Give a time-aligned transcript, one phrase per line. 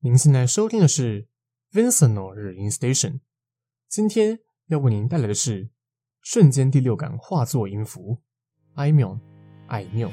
[0.00, 1.26] 您现在收听的是
[1.72, 3.18] Vincent 日音 Station，
[3.88, 5.70] 今天要为您带来的是
[6.22, 8.18] 瞬间第六感画作音符
[8.76, 9.18] ，I MIO
[9.66, 10.12] 爱缪。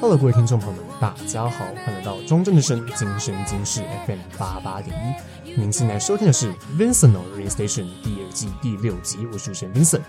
[0.00, 5.37] Hello，各位听众朋友们，大家好，欢迎来到中正之声今生今世 FM 八八点一。
[5.58, 10.02] 您现在收听的是 Vincent Rain Station 第二季第六集，我是主持人 Vincent，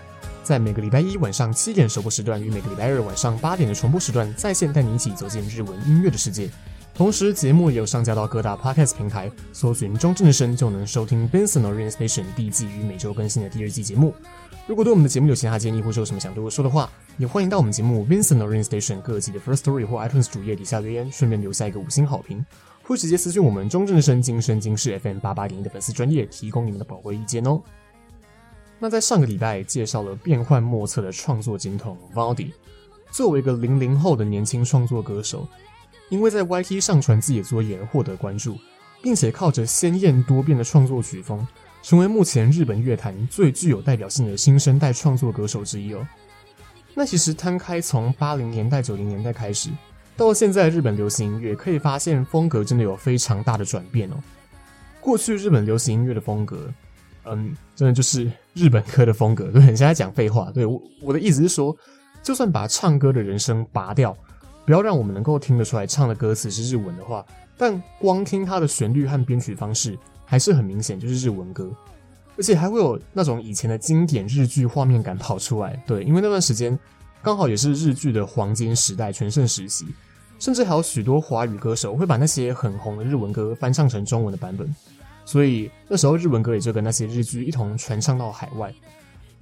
[0.43, 6.51] 在每个礼拜一晚上七点首播时段与每个礼拜二晚上八点的重播时段，在线带你一起走进日文音乐的世界。
[6.93, 14.13] 同时，节目也有上架到各大 Podcast 平台，搜寻中正之声就能收听 Vincent Rain Station 第一季与每周更新的第二季节目。
[14.67, 22.45] 如果对我们的节目有其他建议，或者有什么想对我说的话，也欢迎到我们节目 Vincent Rain Station 各集的 First Story 或 iTunes 主页底下留言，顺便留下一个五星好评，
[22.89, 27.61] 或直接私讯我们中正之声经声经世 FM 八八零的粉丝专业，提供你们的宝贵意见哦。
[28.79, 32.51] 那在上个礼拜介绍了变幻莫测的创作金童 Vaundy，
[33.11, 35.47] 作为一个零零后的年轻创作歌手，
[36.09, 38.57] 因为在 YT 上传自己的作业而获得关注，
[39.03, 41.47] 并且靠着鲜艳多变的创作曲风。
[41.83, 46.07] 成为目前日本乐坛最具有代表性的新生代创作歌手之一哦。
[46.95, 49.69] 那其实摊开从八零年代、九零年代开始，
[50.19, 54.15] 到现在日本流行音乐，可以发现风格真的有非常大的转变哦。
[54.99, 56.57] 过去日本流行音乐的风格，
[57.23, 59.45] 嗯，真的就是日本歌的风格。
[59.45, 60.51] 对，现在讲废话。
[60.51, 61.73] 对，我我的意思是说，
[62.21, 64.15] 就算把唱歌的人声拔掉，
[64.65, 67.25] 不要让我们能够听得出来唱的歌词是日文的话，
[67.57, 69.97] 但光听它的旋律和编曲方式。
[70.25, 71.67] 还是很明显，就是日文歌，
[72.37, 75.81] 而且还会有那种以前的经典日剧画面感跑出来。
[75.87, 76.77] 对，因为那段时间
[77.23, 79.87] 刚好也是日剧的黄金时代、全盛时期，
[80.39, 84.73] 甚至还有许多华语歌手会把那些很红的日文歌翻唱成中文的版本，
[85.25, 88.73] 所以那时候日文歌也就跟那些日剧一同传唱到海外。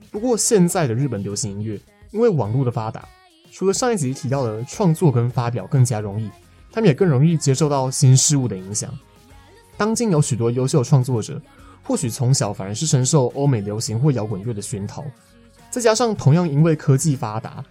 [0.09, 1.79] 不过现在的日本流行音乐，
[2.11, 3.07] 因为网络的发达，
[3.51, 6.29] 除了上一集提到的创作跟发表更加容易，
[6.71, 8.91] 他们也更容易接受到新事物的影响。
[9.77, 11.39] 当今有许多优秀创作者，
[11.83, 15.05] 或许从小反而是深受欧美流行或摇滚乐的熏陶，
[15.69, 17.63] 再加上同样因为科技发达，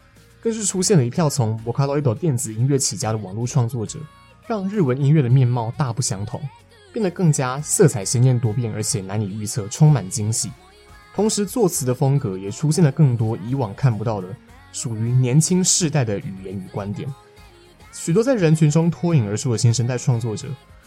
[0.47, 3.99] 更是出现了一票从 Vocaloid 电子音乐起家的网络创作者，
[4.47, 6.41] 让日文音乐的面貌大不相同，
[6.93, 10.53] 变得更加色彩鲜艳多变，而且难以预测，充满惊喜。
[11.17, 14.29] 同时，作词的风格也出现了更多以往看不到的，
[14.71, 17.13] 属于年轻世代的语言与观点。
[17.93, 20.47] 许多在人群中脱颖而出的新生代创作者。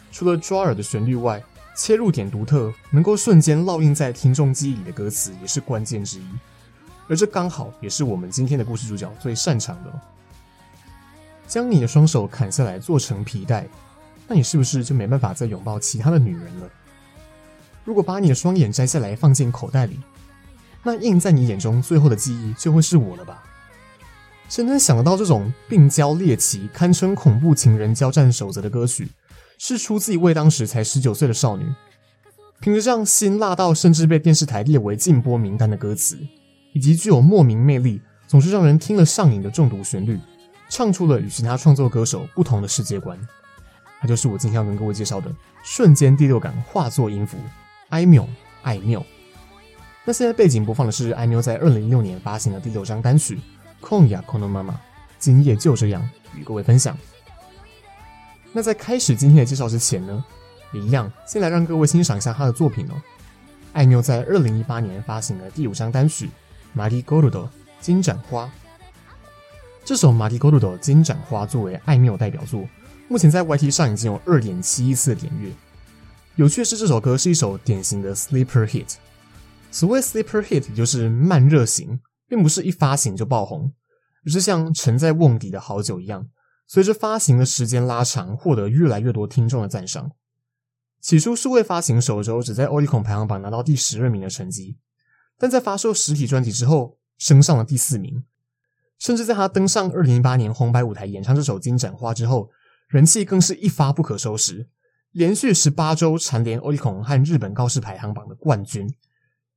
[0.10, 1.44] 除了抓耳的旋律外，
[1.76, 6.24] 切入点独特，能够瞬间烙印在听众记忆里的歌词也是关键之一。
[7.10, 9.92] 而这刚好也是我们今天的故事主角最擅长的。
[11.48, 13.68] 将你的双手砍下来做成皮带，
[14.28, 16.70] 那你是不是就没办法再拥抱其他的女人了？
[17.84, 20.00] 如果把你的双眼摘下来放进口袋里，
[20.84, 23.44] 那印在你眼中最后的记忆就会是我了吧？
[24.48, 29.10] 谁能想得到这种病娇猎奇、堪称恐怖情人交战守则的歌曲？
[29.58, 31.66] 是出自一位当时才十九岁的少女，
[32.60, 36.18] 凭着这样辛辣到甚至被电视台列为禁播名单的歌词，
[36.73, 40.19] 以及具有莫名魅力、总是让人听了上瘾的中毒旋律，
[40.69, 43.19] 唱出了与其他创作歌手不同的世界观。
[44.01, 47.39] 它就是我今天要跟各位介绍的瞬间第六感画作音符，
[47.89, 48.27] I MIO
[48.63, 49.05] 爱缪。
[50.05, 53.37] 那现在背景播放的是 I MIO 在二零一六年发行的第六张单曲《
[53.81, 54.71] 今夜このまま》，
[55.19, 56.07] 今夜就这样
[56.37, 56.97] 与各位分享。
[58.53, 60.25] 那在开始今天的介绍之前呢，
[60.73, 62.95] 也一样，先来让各位欣赏一下他的作品哦。
[63.73, 66.27] 爱缪在二零一八年发行的第五张单曲《
[66.74, 67.50] 《玛丽·戈鲁的
[67.82, 68.46] 金盏花》。
[69.84, 72.64] 这首《玛丽·戈鲁的金盏花》作为艾缪代表作，
[73.08, 75.52] 目前在 YT 上已经有二点七亿次点阅。
[76.36, 78.94] 有趣的是，这首歌是一首典型的 sleeper hit。
[79.72, 83.74] 所谓 sleeper hit 就是慢热型，并不是一发行就爆红，
[84.28, 86.28] 而是像沉在瓮底的好酒一样，
[86.68, 90.12] 随着发行的时间拉长，获得越来越多听众的赞赏。
[91.02, 94.78] 起初数位发行首周只在 Oricon 排行榜拿到第十二名的成绩，
[95.39, 98.25] 但在发售实体专辑之后，升上了第四名。
[98.99, 102.51] 甚至在他登上二零一八年红白舞台演唱这首《金盏花》之后，
[102.89, 104.69] 人气更是一发不可收拾，
[105.11, 108.95] 连续十八周蝉联 Oricon 和日本告示排行榜的冠军，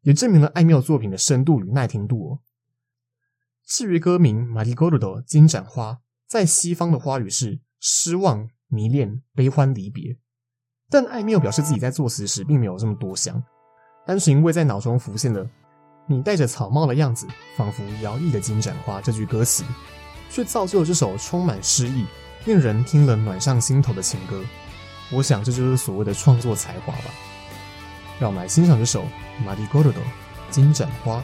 [0.01, 2.39] 也证明了爱缪作品的深度与耐听度哦。
[3.65, 5.91] 至于歌名《マリーゴールド金盏花》。
[6.27, 10.17] 在西方的花语是失望、迷恋、悲欢离别，
[10.89, 13.41] 但爱缪表示自己在作词时并没有这么多想，
[14.05, 15.49] 单纯因为在脑中浮现了“
[16.05, 17.27] 你戴着草帽的样子，
[17.57, 19.63] 仿佛摇曳的金盏花”这句歌词，
[20.29, 22.05] 却造就了这首充满诗意、
[22.45, 24.41] 令人听了暖上心头的情歌。
[25.11, 27.11] 我想这就是所谓的创作才华吧。
[28.19, 29.03] 让我们来欣赏这首《
[29.45, 29.99] マリーゴールド
[30.49, 31.21] 金盏花。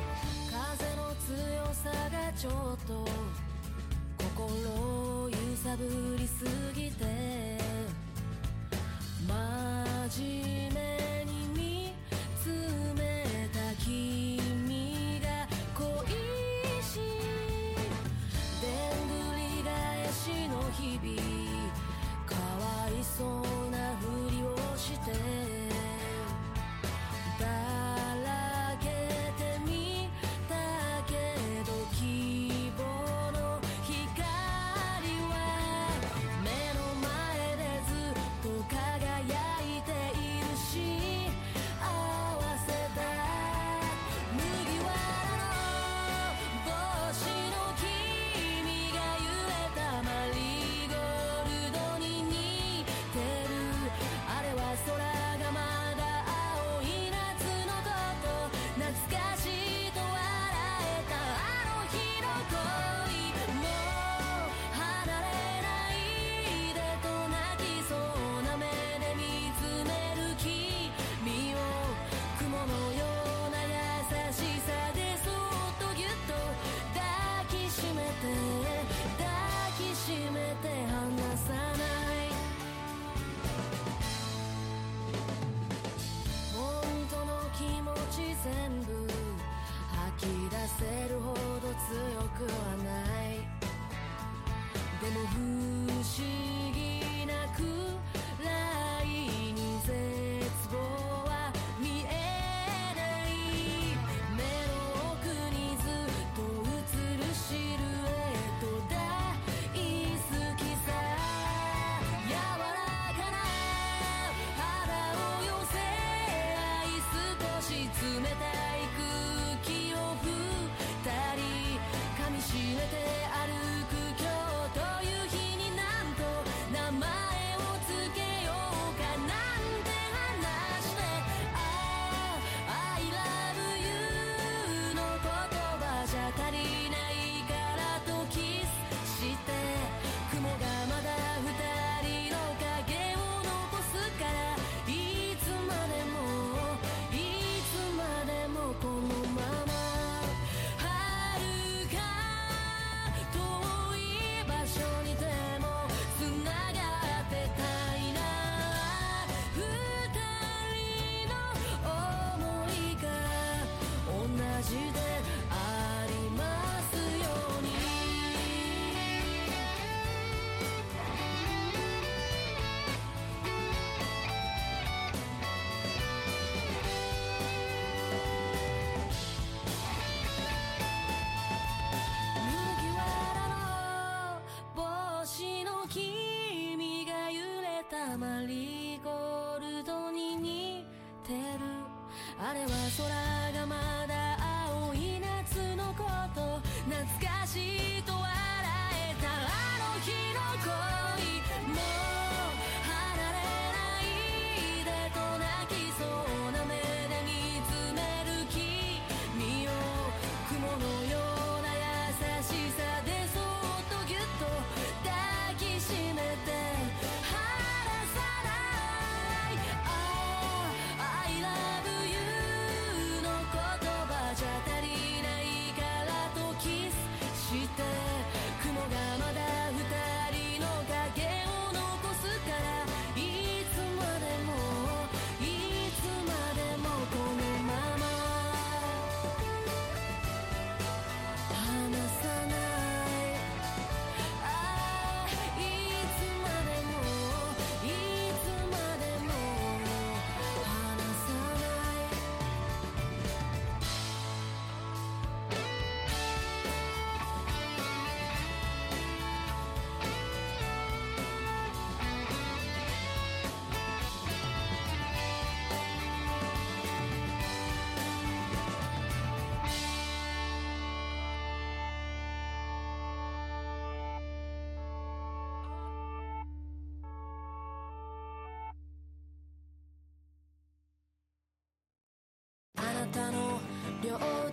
[95.09, 95.68] I'm who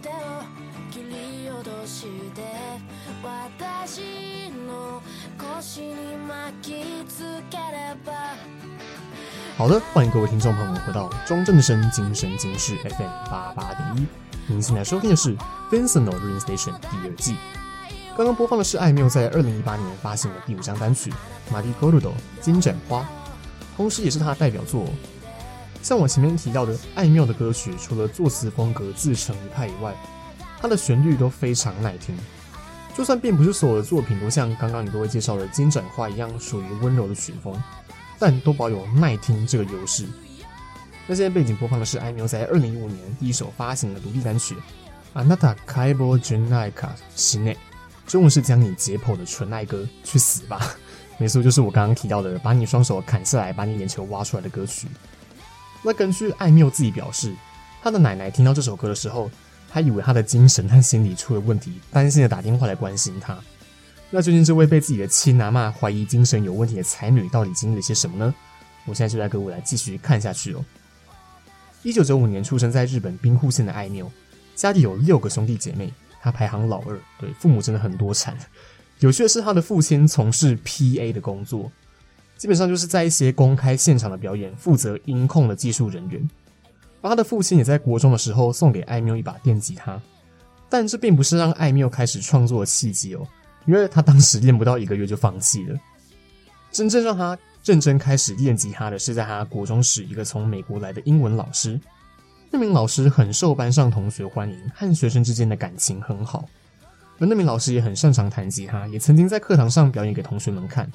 [0.01, 0.13] 手を
[0.91, 2.43] 切り落として
[3.23, 5.03] 私の
[5.39, 8.13] 腰に巻きつければ
[9.59, 14.07] 好的，欢迎各位听众朋友们回到中正声今生今世 FM 八八点一。
[14.47, 15.37] 您现在收听的是《
[15.71, 17.37] Vincent No Ring Station》第二季。
[18.17, 21.13] 刚刚播放的是艾缪在二零一八年发行的第五张单曲《
[21.55, 23.05] Mari Gold》金盏花，
[23.77, 24.87] 同时也是他的代表作。
[25.85, 29.95] 像我前面提到的，艾缪的歌曲除了作词风格自成一派以外，
[30.61, 32.15] 他的旋律都非常耐听。
[32.97, 37.55] 就算并不是所有的作品都像刚刚你各位介绍的《金盏花》一样属于温柔的曲风。
[38.23, 40.05] 但都保有耐听这个优势。
[41.07, 44.55] 那现在背景播放的是艾缪在二零一五年第一首发行的独立单曲《
[45.15, 47.55] あなた解剖じゃないか死ね》，
[48.07, 50.61] 中文是将你解剖的纯爱歌，去死吧！
[51.17, 54.87] 没错，就是我刚刚提到的把你双手砍下来，把你眼球挖出来的歌曲。
[55.88, 57.32] 那根据艾缪自己表示，
[57.80, 59.30] 他的奶奶听到这首歌的时候，
[59.70, 63.38] 还以为他的精神和心理出了问题，担心的打电话来关心他。
[64.10, 68.34] 那究竟这位被自己的亲阿嬷怀疑精神有问题的才女到底经历了些什么呢？
[68.86, 70.66] 我现在就带各位来继续看下去哦。
[71.84, 74.12] 一九九五年出生在日本兵库县的艾缪，
[74.56, 78.36] 家里有六个兄弟姐妹，他排行老二，对，父母真的很多产。
[79.02, 81.72] 有趣的是，他的父亲从事 PA 的工作，
[82.38, 86.30] 基本上就是在一些公开现场的表演负责音控的技术人员。
[87.02, 90.02] 而他的父亲也在国中的时候送给艾缪一把电吉他，
[90.70, 93.28] 但这并不是让艾缪开始创作的契机哦。
[93.66, 95.80] 因为他当时练不到一个月就放弃了，
[96.72, 101.80] 真正让他认真开始练吉他的是在他国中时，一个从美国来的英文老师。
[102.52, 106.48] 那名老师很受班上同学欢迎，和学生之间的感情很好。
[107.18, 110.90] 而那名老师也很擅长弹吉他，也曾经在课堂上表演给同学们看。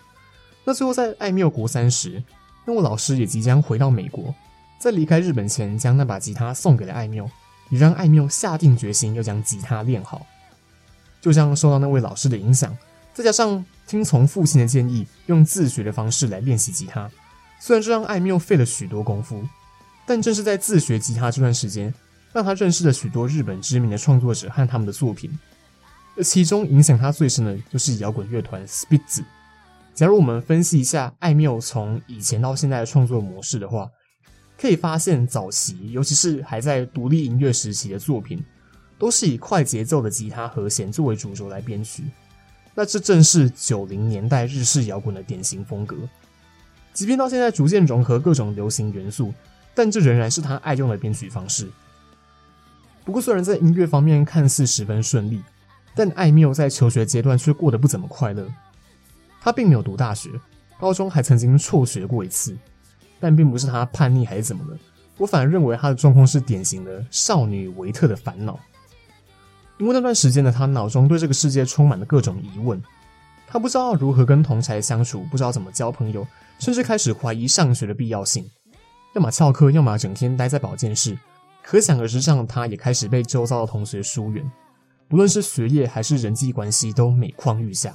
[0.65, 2.23] 那最后在艾缪国三时，
[2.67, 4.35] 那位老师也即将回到美国，
[4.79, 7.29] 在离开日本前，将那把吉他送给了艾缪，
[7.71, 10.27] 也让艾缪下定决心要将吉他练好。
[11.21, 12.77] 就像受到那位老师的影响，
[13.13, 17.11] 再加上听从父亲的建议，用自学的方式来练习吉他。
[17.59, 19.43] 虽然这让艾缪费了许多功夫，
[20.07, 21.93] 但正是在自学吉他这段时间，
[22.33, 25.31] 让他认识了许多日本知名的创作者和他们的作品。
[26.17, 29.23] 而其中影响他最深的，就是摇滚乐团 Spitz。
[29.95, 33.91] 假如我们分析一下艾缪从以前到现在的创作模式的话，
[34.59, 38.43] 可以发现早期，尤其是还在独立音乐时期的作品。
[38.99, 42.05] 都是以快节奏的吉他和弦作为主轴来编曲，
[42.75, 45.97] 那这正是九零年代日式摇滚的典型风格。
[46.93, 49.33] 即便到现在逐渐融合各种流行元素，
[49.75, 51.67] 但这仍然是他爱用的编曲方式。
[53.03, 55.43] 不过，虽然在音乐方面看似十分顺利，
[55.97, 58.47] 但艾缪在求学阶段却过得不怎么快乐。
[59.41, 60.31] 他并没有读大学，
[60.79, 62.57] 高中还曾经辍学过一次，
[63.19, 64.79] 但并不是他叛逆还是怎么的，
[65.17, 68.59] 我反而认为他的状况是典型的少女维特的烦恼。
[69.79, 72.83] 因为那段时间的他脑中对这个世界充满了各种疑问，
[73.47, 76.27] 他不知道如何跟同才相处，不知道怎么交朋友，
[76.59, 78.47] 甚至开始怀疑上学的必要性。
[79.15, 81.19] 要么翘课，要么整天待在保健室。
[81.63, 84.51] 可想而知，这样的他也开始被周遭的同学疏远，
[85.09, 87.95] 不论是学业还是人际关系都每况愈下，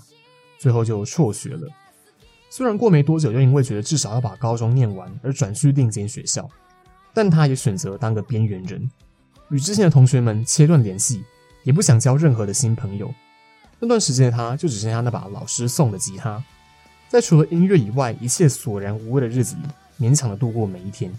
[0.57, 1.67] 最后就辍学了。
[2.50, 6.50] 虽然过没多久，又因为觉得至少要把高中念完而转去另一间学校，
[7.13, 8.89] 但他也选择当个边缘人，
[9.50, 11.24] 与之前的同学们切断联系。
[11.63, 13.12] 也不想交任何的新朋友。
[13.79, 16.43] 那段时间的他，就只剩下那把老师送的吉他，
[17.09, 21.12] 在除了音乐以外一切索然无味的日子里，勉强的度过每一天。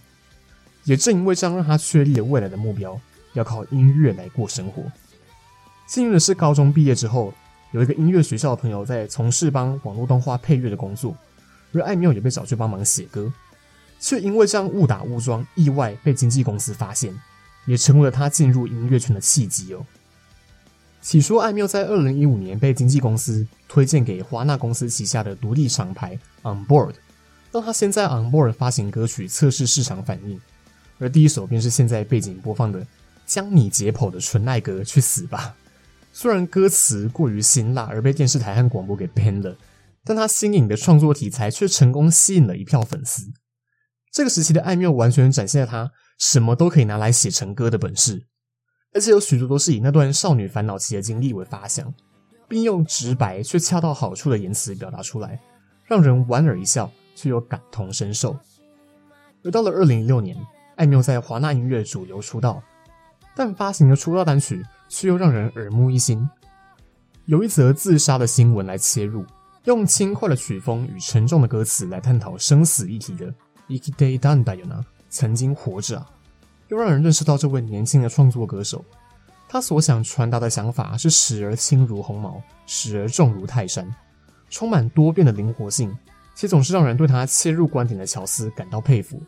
[0.85, 2.97] 也正因为这样，让他确立了未来的目标，
[3.33, 4.85] 要靠音乐来过生活。
[5.89, 7.35] 幸运的是，高中毕业之后，
[7.77, 11.15] 有一个音乐学校的朋友在从事帮网络动画配乐的工作，
[11.75, 13.31] 而艾缪也被找去帮忙写歌，
[14.01, 17.15] 却因为这样误打误撞，意外被经纪公司发现，
[17.67, 19.85] 也成为了他进入音乐圈的契机哦。
[21.03, 26.95] 起初，艾缪在二零一五年被经纪公司推荐给华纳公司旗下的独立厂牌 On Board，
[27.53, 30.41] 让他先在 On Board 发行歌曲测试市场反应，
[30.99, 32.81] 而第一首便是现在背景播放的
[33.27, 35.55] 《将你解剖的纯爱歌去死吧》。
[36.19, 39.55] 虽然歌词过于辛辣而被电视台和广播给 ban 了，
[40.03, 43.25] 但他新颖的创作题材却成功吸引了一票粉丝。
[44.11, 48.25] 这个时期的艾缪完全展现了他什么都可以拿来写成歌的本事。
[48.95, 51.93] 而且有许多都是以那段少女烦恼期的经历为发想，
[52.49, 55.39] 并用直白却恰到好处的言辞表达出来，
[55.85, 58.39] 让人莞尔一笑，却又感同身受。
[59.45, 60.35] 而到了二零一六年，
[60.77, 62.63] 艾缪在华纳音乐主流出道，
[63.37, 66.30] 但发行的出道单曲却又让人耳目一新。
[67.26, 69.26] 有一则自杀的新闻来切入，
[69.66, 73.28] 用轻快的曲风与沉重的歌词来探讨生死议题的《
[73.68, 76.06] 生きていたんだよな》，曾经活着啊。
[76.70, 78.84] 又让人认识到这位年轻的创作歌手，
[79.50, 83.94] 他所想传达的想法是时而轻如鸿毛，时而重如泰山，
[84.50, 85.94] 充满多变的灵活性，
[86.34, 89.22] 且总是让人对他切入观点的巧思感到佩服，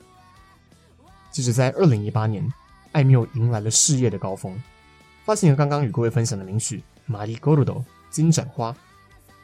[1.32, 2.50] 即使在二零一八年，
[2.94, 4.58] 爱缪迎来了事业的高峰，
[5.29, 6.83] 发行了刚刚与各位分享的名曲
[7.13, 7.63] 《Marigold》
[8.09, 8.75] 金盏花，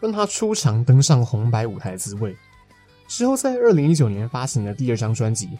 [0.01, 2.35] 让他初尝登上红白舞台的滋味。
[3.07, 5.47] 之后，在二零一九年发行的第二张专辑《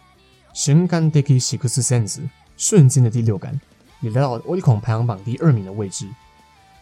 [0.55, 2.17] 瞬间的6 sense》
[2.57, 3.61] 瞬间的第六感，
[4.01, 6.09] 也来到了 Oricon 排行榜第二名的位置，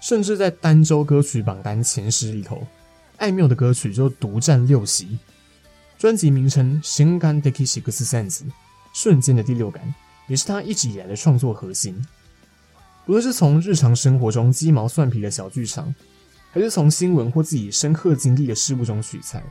[0.00, 2.64] 甚至在单周歌曲榜单前十里头，
[3.16, 5.18] 艾缪的歌曲就独占六席。
[5.98, 8.42] 专辑名称《瞬间的6 sense》
[8.92, 9.92] 瞬间的第六感，
[10.28, 12.00] 也是他一直以来的创作核心。
[13.06, 15.92] 无论是从日常生活中鸡毛蒜皮的小剧场，
[16.52, 19.42] 还是从新闻或自己深刻经历的事物中取材。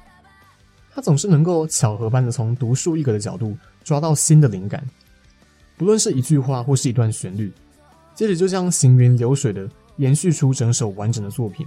[0.94, 4.86] 他总是能够巧合般的从独树一格的角度抓到新的灵感，
[5.78, 7.52] 不论是一句话或是一段旋律，
[8.16, 11.66] 接着就这样行云流水的延续出整首完整的作品。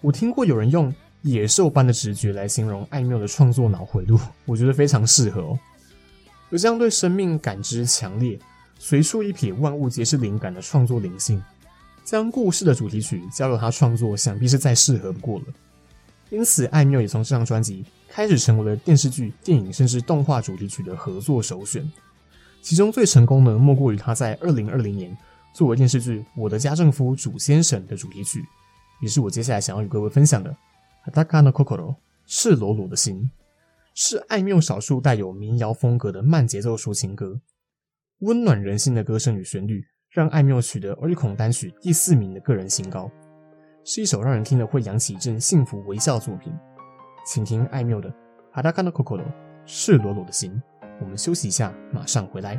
[0.00, 0.92] 我听过有人用
[1.22, 5.58] 野兽般的直觉来形容爱缪的创作脑回路，我觉得非常适合哦。
[6.50, 8.38] 有这样对生命感知强烈、
[8.86, 11.42] 随处一瞥万物皆是灵感的创作灵性，
[12.04, 15.46] 将故事的主题曲交由他创作，想必是再适合不过了。
[16.28, 21.90] 因此，爱缪也从这张专辑开始成为了电视剧、电影甚至动画主题曲的合作首选。
[22.60, 25.16] 其中最成功的莫过于他在二零二零年
[25.54, 28.44] 作为电视剧《我的家政夫主先生》的主题曲，
[29.00, 30.54] 也是我接下来想要与各位分享的
[31.10, 31.54] 《裸の心》
[32.26, 33.30] 赤裸裸的心，
[33.94, 37.40] 是爱缪少数带有民谣风格的慢节奏抒情歌，
[38.24, 43.10] 温暖人心的歌声与旋律，让艾缪取得儿孔单曲第四名的个人新高，
[43.84, 46.50] 是一首让人听了会扬起一阵幸福微笑的作品。
[47.26, 48.08] 请听艾缪的
[48.50, 49.18] 《哈达 Coco》，
[49.66, 50.60] 赤裸裸的心。
[51.00, 52.58] 我们休息一下，马上回来。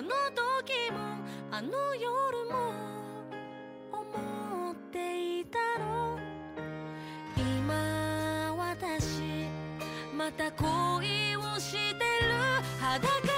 [0.00, 0.98] あの時も
[1.50, 2.72] あの夜も
[3.92, 6.18] 思っていたの。
[7.36, 9.20] 今私
[10.16, 12.32] また恋をしてる。
[12.80, 13.29] 裸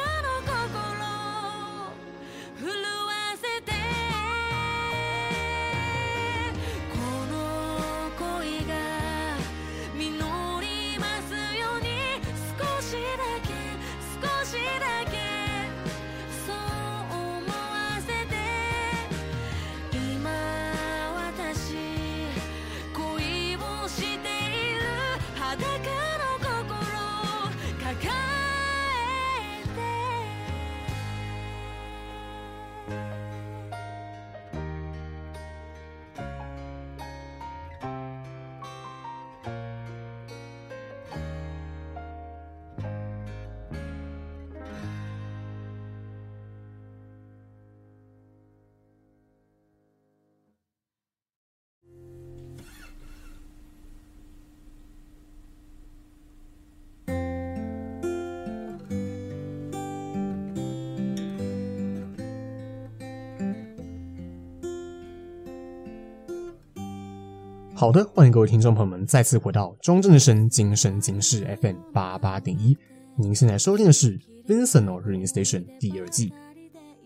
[67.82, 72.78] 好的，欢迎各位听众朋友们再次回到中正之声今生今世 FM 八八点一。
[73.16, 74.16] 您现在收听的是
[74.46, 76.32] Vincent No Radio Station 第二季。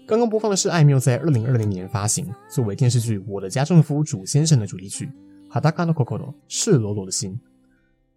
[0.06, 5.08] 刚刚播放的是艾缪在二零二零年发行作为电视剧《我的家政夫主先生》的主题曲
[5.50, 7.40] 《Hidakano Kokoro》赤裸裸的心。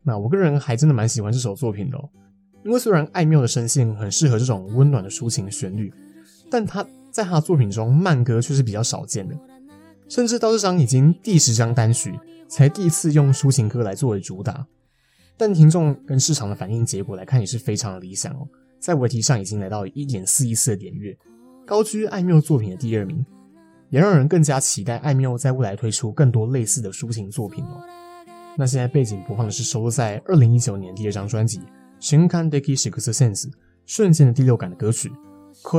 [0.04, 1.98] 那我个人还真的蛮喜欢这首作品的，
[2.66, 5.94] 因为虽然艾缪的声线很适合这种温暖的抒情旋律，
[6.52, 9.34] 但他在他的作品中慢歌却是比较少见的，
[10.10, 12.20] 甚至到这张已经第十张单曲。
[12.49, 14.67] 才第一次用抒情歌来作为主打，
[15.37, 18.47] 但听众跟市场的反应结果来看也是非常的理想哦，
[18.79, 21.17] 在维基上已经来到一点四亿次的点阅，
[21.67, 23.25] 高居艾缪作品的第二名，
[23.91, 27.83] 也让人更加期待艾缪在未来推出更多类似的抒情作品哦。
[28.57, 31.59] 那现在背景播放的是收录在二零一九年第二张专辑《
[31.99, 33.53] 瞬间的6 sense》
[33.85, 35.11] 瞬间的第六感的歌曲《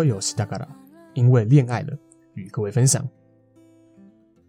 [0.04, 0.66] 恋をしたから》，
[1.14, 1.98] 因为恋爱了，
[2.34, 3.08] 与各位分享。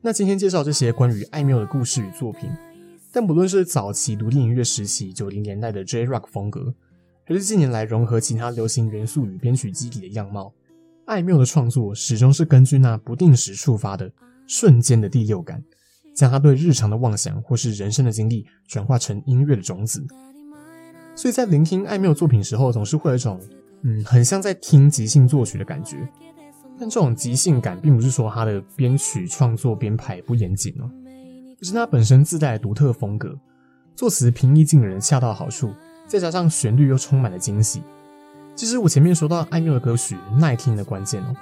[0.03, 2.49] 那今天介绍这些关于艾缪的故事与作品，
[3.11, 6.73] 但不论是早期独立音乐时期九零年代的 J-Rock 风格，
[7.23, 10.51] 还是近年来融合其他流行元素与编曲基底的样貌，
[11.05, 14.11] 艾缪的创作始终是根据那不定时触发的
[14.47, 15.63] 瞬间的第六感，
[16.15, 20.03] 将他对日常的妄想或是人生的经历转化成音乐的种子。
[21.15, 23.39] 所以在聆听艾缪作品时候，总是会有一种
[23.83, 26.09] 嗯，很像在听即兴作曲的感觉。
[26.79, 30.89] 但这种即兴感，并不是说他的编曲创作编排不严谨哦，
[31.61, 33.37] 而是他本身自带独特风格，
[33.95, 35.71] 作词平易近人，恰到好处，
[36.07, 37.81] 再加上旋律又充满了惊喜。
[38.55, 41.35] 其实我前面说到艾缪的歌曲耐听的关键哦，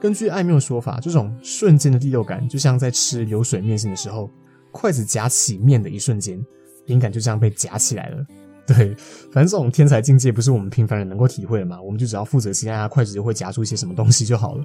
[0.00, 4.28] 根据艾缪的说法，这种瞬间的第六感，就像在吃流水面线的时候，
[4.72, 6.44] 筷子夹起面的一瞬间，
[6.86, 8.26] 灵感就这样被夹起来了。
[8.66, 8.94] 对，
[9.32, 14.64] 反正这种天才境界不是我们平凡人能够体会的嘛，我们就只要负责期待他筷子就会夹出一些什么东西就好了。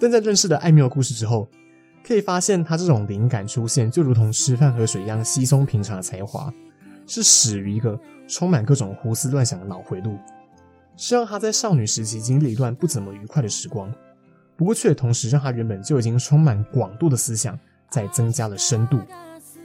[0.00, 1.48] 但在认识了艾缪的故事之后，
[2.04, 6.52] 可以发现他这种灵感出现就如同吃饭喝水一样稀松平常的才华，
[7.06, 10.18] 是始于一个充满各种胡思乱想的脑回路，
[10.96, 13.90] 是让他在少女时期经历一段不怎么愉快的时光，
[14.56, 17.56] 不过却同时让他原本就已经充满广度的思想
[17.88, 18.98] 再增加了深度。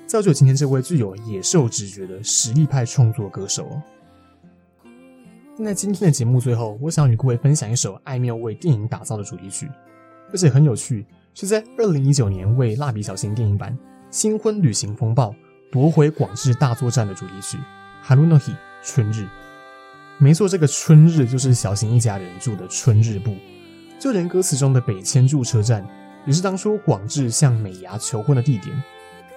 [0.10, 3.84] 造就今天这位具有野兽直觉的实力派创作歌手哦。
[5.56, 9.70] 那在今天的节目最后，我想与各位分享一首艾妙为电影打造的主题曲，
[10.32, 13.72] 而且很有趣，是在二零一九年为蜡笔小新电影版
[14.10, 15.30] 《新婚旅行风暴》
[15.72, 17.58] 夺回广志大作战的主题曲
[18.04, 19.28] 《春の日》春日。
[20.18, 23.36] 没错，这个春日就是小新一家人住的春日部，
[24.00, 25.88] 就连歌词中的北千住车站，
[26.26, 28.76] 也是当初广志向美伢求婚的地点。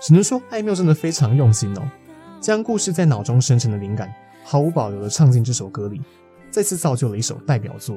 [0.03, 1.83] 只能说，艾妙真的非常用心哦，
[2.41, 4.13] 将故事在脑中生成的灵感
[4.43, 6.03] 毫无保留的唱进这首歌里，
[6.51, 7.97] 再次造就了一首代表作。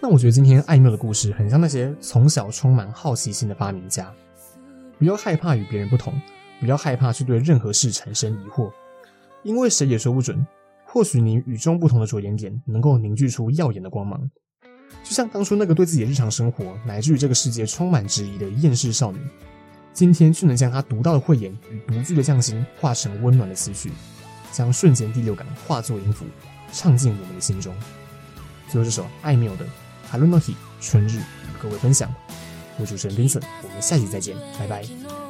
[0.00, 4.14] 那我觉得今天艾妙的故事很像那些从小充满好奇心的发明家，
[5.00, 6.14] 不要害怕与别人不同，
[6.60, 8.70] 不要害怕去对任何事产生疑惑，
[9.42, 10.46] 因为谁也说不准，
[10.84, 14.30] 或许你与众不同的着眼点能够凝聚出耀眼的光芒，
[15.02, 19.18] 就像当初那个对自己的日常生活乃至于这个世界充满质疑的厌世少女。
[19.96, 23.90] 今天却能将他独到的慧眼与独具的匠心化成温暖的思绪，
[24.52, 26.26] 将瞬间第六感化作音符，
[26.70, 27.74] 唱进我们的心中。
[28.68, 29.64] 最后这首艾缪的
[30.12, 30.38] 《halunai》
[30.82, 32.14] 春日与各位分享。
[32.78, 35.25] 我是主持人 Vincent，我们下期再见，拜拜。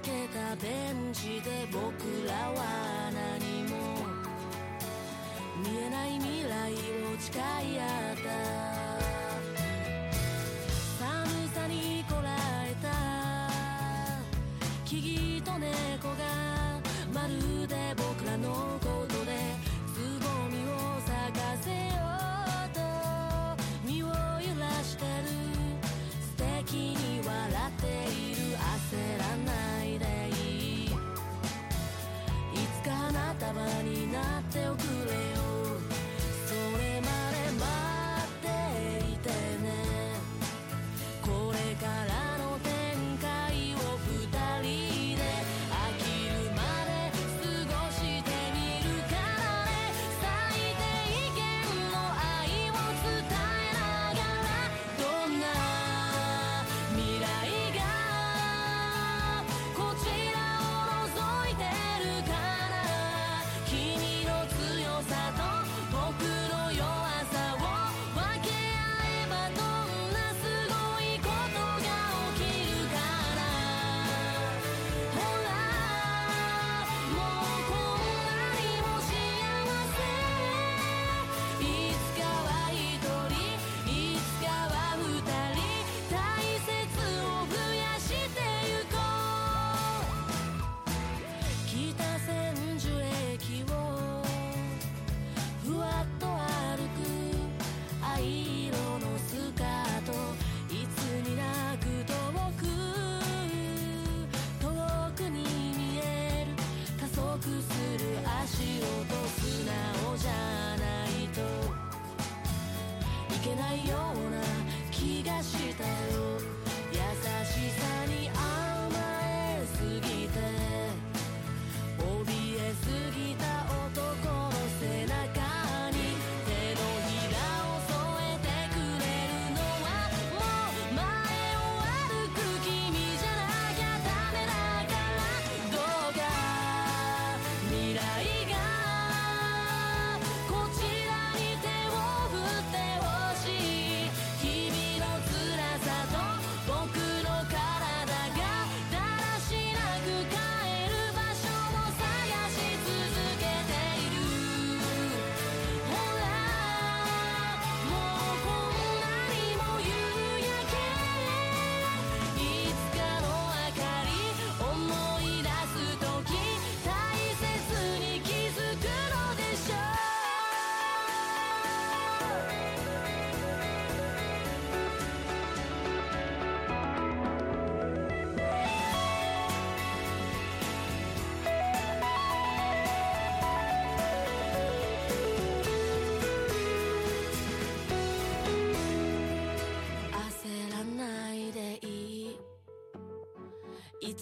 [0.00, 3.76] けたベンチで僕らは何も。
[5.62, 6.76] 見えない未来を
[7.18, 7.82] 誓い合
[8.12, 8.28] った。
[10.98, 11.04] 寒
[11.54, 12.86] さにこらえた。
[14.84, 16.80] 木々と猫が
[17.12, 19.17] まるで僕らのこと。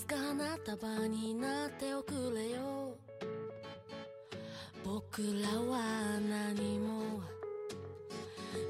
[0.06, 2.96] つか花束になっておくれよ。
[4.84, 7.20] 僕らは何も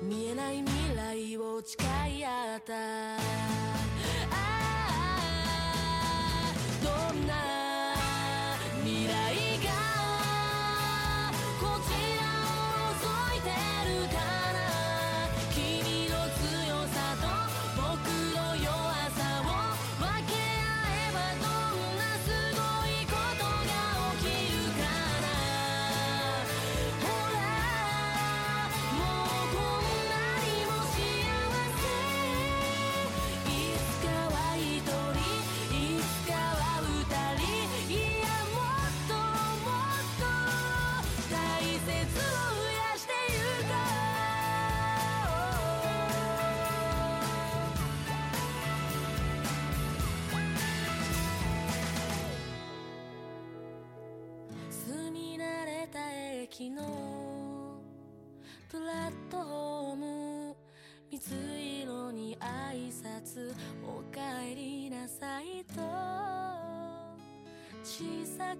[0.02, 1.76] 見えない未来を誓
[2.20, 3.25] い合った。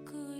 [0.05, 0.36] could